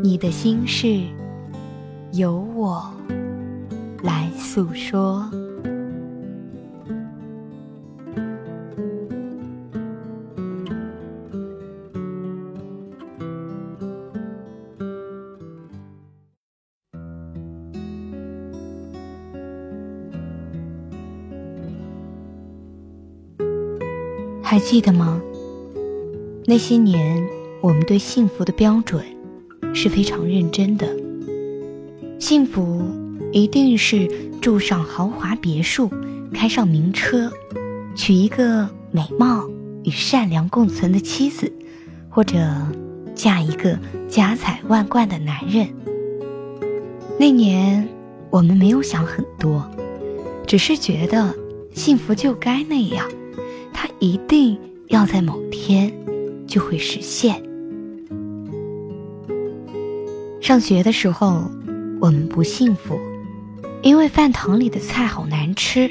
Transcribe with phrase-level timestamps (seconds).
[0.00, 1.02] 你的心事，
[2.12, 2.88] 由我
[4.02, 5.28] 来诉说。
[24.40, 25.20] 还记得吗？
[26.46, 27.22] 那些年，
[27.60, 29.04] 我们对幸福的标准
[29.74, 30.88] 是非常认真的。
[32.18, 32.82] 幸福
[33.32, 34.08] 一定是
[34.40, 35.90] 住上豪华别墅，
[36.34, 37.30] 开上名车，
[37.94, 39.48] 娶一个美貌
[39.84, 41.52] 与善良共存的妻子，
[42.08, 42.36] 或者
[43.14, 43.78] 嫁一个
[44.08, 45.68] 家财万贯的男人。
[47.18, 47.88] 那年，
[48.30, 49.68] 我们没有想很多，
[50.46, 51.34] 只是觉得
[51.74, 53.06] 幸福就该那样。
[53.72, 55.92] 它一定要在某天
[56.46, 57.40] 就会实现。
[60.48, 61.50] 上学的时候，
[62.00, 62.98] 我们不幸福，
[63.82, 65.90] 因为饭堂里的菜好难吃，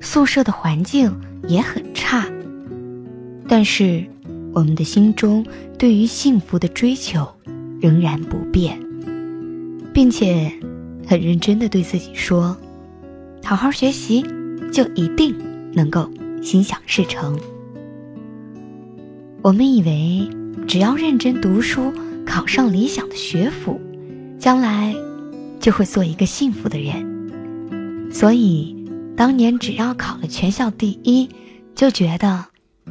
[0.00, 2.26] 宿舍的环境也很差。
[3.46, 4.04] 但是，
[4.52, 5.46] 我们的心中
[5.78, 7.24] 对于幸福的追求
[7.80, 8.76] 仍然不变，
[9.92, 10.52] 并且
[11.06, 12.56] 很认真的对自己说
[13.46, 14.26] ：“好好学习，
[14.72, 15.32] 就一定
[15.72, 16.10] 能够。”
[16.42, 17.38] 心想事成。
[19.40, 20.28] 我们以为
[20.66, 21.92] 只要认真读书，
[22.34, 23.80] 考上理想的学府，
[24.40, 24.92] 将来
[25.60, 28.10] 就会做一个幸福的人。
[28.10, 28.74] 所以，
[29.16, 31.28] 当年只要考了全校第一，
[31.76, 32.44] 就觉得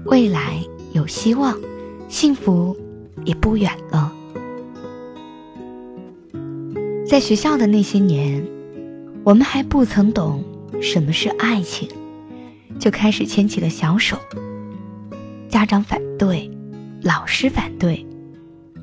[0.06, 1.60] 未来有希望，
[2.08, 2.74] 幸福
[3.26, 4.14] 也不远了。
[7.06, 8.42] 在学校的那些年，
[9.26, 10.42] 我们还不曾懂
[10.82, 11.90] 什么是爱情。
[12.80, 14.18] 就开始牵起了小手。
[15.50, 16.50] 家长反对，
[17.02, 18.08] 老师反对，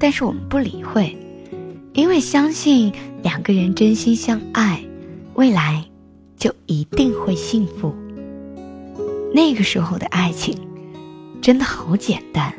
[0.00, 1.14] 但是我们不理会，
[1.92, 2.90] 因为相信
[3.22, 4.82] 两个人真心相爱，
[5.34, 5.84] 未来
[6.38, 7.94] 就一定会幸福。
[9.32, 10.58] 那个时候的爱情
[11.42, 12.52] 真的好简单，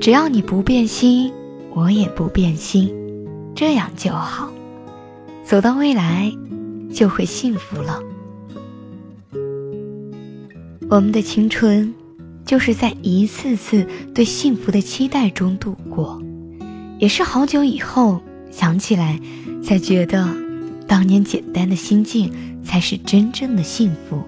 [0.00, 1.30] 只要你不变心，
[1.74, 2.92] 我也不变心，
[3.54, 4.50] 这样就好，
[5.44, 6.32] 走到未来
[6.92, 8.02] 就会幸福了。
[10.88, 11.94] 我们的青春，
[12.46, 13.84] 就是在一次次
[14.14, 16.22] 对幸福的期待中度过，
[16.98, 19.20] 也是好久以后想起来，
[19.62, 20.32] 才觉得，
[20.86, 22.32] 当年简单的心境
[22.64, 24.22] 才是真正的幸福。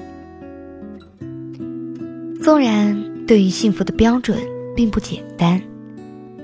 [2.43, 4.37] 纵然对于幸福的标准
[4.75, 5.63] 并不简单，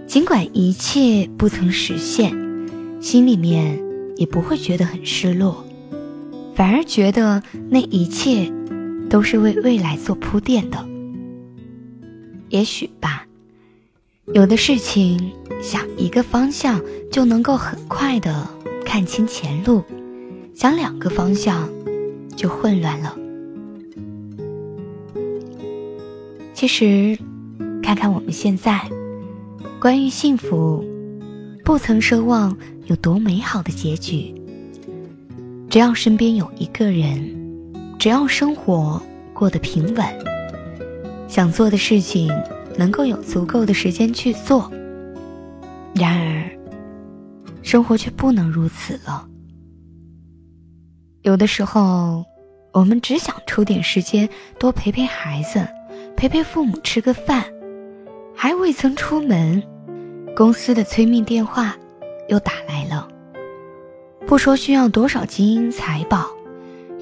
[0.06, 2.32] 尽管一切不曾实现，
[3.00, 3.82] 心里面
[4.16, 5.66] 也不会觉得很失落，
[6.54, 8.50] 反而觉得那一切。
[9.10, 10.93] 都是为未来做铺垫的。
[12.54, 13.26] 也许吧，
[14.26, 18.48] 有的事情想一个方向就能够很快的
[18.84, 19.82] 看清前路，
[20.54, 21.68] 想两个方向
[22.36, 23.18] 就混乱了。
[26.54, 27.18] 其实，
[27.82, 28.88] 看看我们现在，
[29.80, 30.84] 关于幸福，
[31.64, 32.56] 不曾奢望
[32.86, 34.32] 有多美好的结局，
[35.68, 37.34] 只要身边有一个人。
[37.98, 39.00] 只要生活
[39.32, 40.04] 过得平稳，
[41.28, 42.30] 想做的事情
[42.76, 44.70] 能够有足够的时间去做。
[45.94, 46.50] 然而，
[47.62, 49.26] 生活却不能如此了。
[51.22, 52.24] 有的时候，
[52.72, 55.66] 我们只想抽点时间多陪陪孩子，
[56.16, 57.44] 陪陪父母吃个饭，
[58.34, 59.62] 还未曾出门，
[60.36, 61.76] 公司的催命电话
[62.28, 63.08] 又打来了。
[64.26, 66.28] 不说需要多少金银财宝。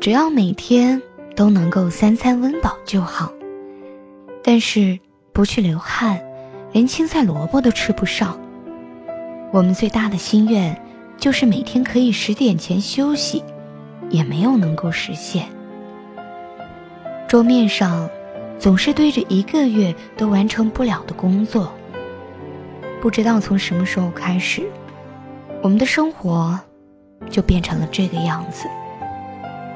[0.00, 1.00] 只要每天
[1.36, 3.32] 都能够三餐温饱就好，
[4.42, 4.98] 但是
[5.32, 6.20] 不去流汗，
[6.72, 8.38] 连青菜萝卜都吃不上。
[9.52, 10.80] 我们最大的心愿
[11.18, 13.44] 就是每天可以十点前休息，
[14.10, 15.46] 也没有能够实现。
[17.28, 18.08] 桌面上
[18.58, 21.72] 总是堆着一个月都完成不了的工作。
[23.00, 24.62] 不知道从什么时候开始，
[25.62, 26.58] 我们的生活
[27.30, 28.68] 就变成了这个样子。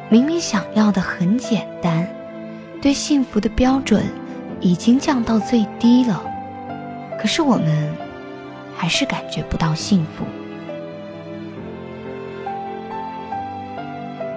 [0.09, 2.09] 明明想要的很简单，
[2.81, 4.05] 对幸福的标准
[4.61, 6.23] 已经降到最低了。
[7.21, 7.95] 可是我们
[8.77, 10.25] 还是感觉不到幸福。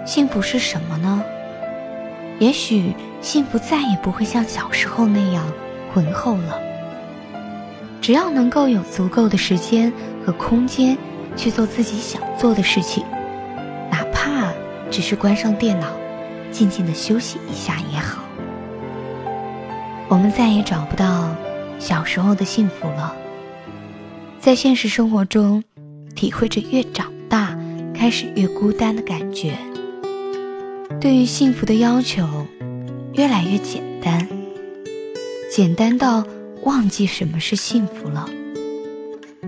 [0.06, 1.24] 幸福是什么呢？
[2.39, 5.45] 也许幸福再也不会像小时候那样
[5.94, 6.57] 浑厚了。
[8.01, 9.92] 只要能够有足够的时间
[10.25, 10.98] 和空间
[11.36, 13.04] 去做自己想做的事情
[13.92, 14.54] 哪怕
[14.89, 15.88] 只是关上电脑
[16.50, 18.19] 静静的休息一下也好。
[20.10, 21.36] 我们再也找不到
[21.78, 23.16] 小时候的幸福了。
[24.40, 25.64] 在现实生活中，
[26.16, 27.56] 体会着越长大
[27.94, 29.54] 开始越孤单的感觉。
[31.00, 32.28] 对于幸福的要求
[33.14, 34.28] 越来越简单，
[35.54, 36.26] 简单到
[36.64, 38.28] 忘记什么是幸福了，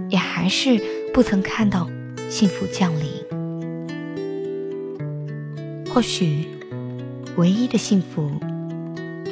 [0.09, 0.79] 也还是
[1.11, 1.89] 不曾看到
[2.29, 3.09] 幸福降临。
[5.91, 6.45] 或许，
[7.35, 8.29] 唯一的幸福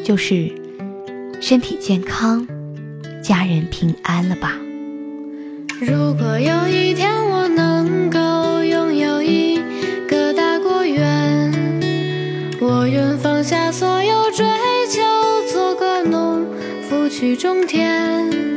[0.04, 0.59] 就是。
[1.42, 2.46] 身体健康，
[3.24, 4.54] 家人平安了吧？
[5.80, 9.60] 如果有一天我能够拥有一
[10.08, 11.52] 个大果园，
[12.60, 14.46] 我愿放下所有追
[14.90, 15.02] 求，
[15.52, 16.46] 做个农
[16.88, 18.49] 夫去种田。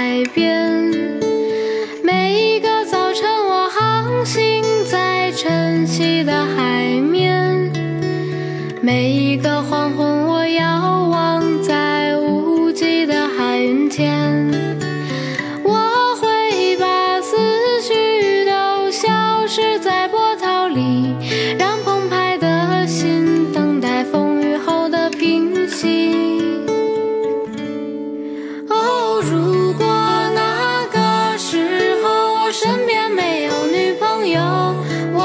[0.00, 0.90] 海边，
[2.02, 7.70] 每一个早晨我航行在晨曦的海面，
[8.80, 14.50] 每一个黄昏我遥望在无际的海云间。
[15.62, 17.36] 我会把思
[17.82, 19.99] 绪都消失在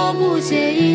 [0.07, 0.94] 我不介意